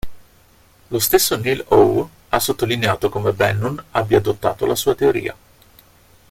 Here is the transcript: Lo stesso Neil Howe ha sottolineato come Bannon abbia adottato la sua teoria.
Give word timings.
Lo 0.89 0.97
stesso 0.97 1.37
Neil 1.37 1.63
Howe 1.69 2.09
ha 2.29 2.39
sottolineato 2.39 3.07
come 3.09 3.33
Bannon 3.33 3.79
abbia 3.91 4.17
adottato 4.17 4.65
la 4.65 4.73
sua 4.73 4.95
teoria. 4.95 5.35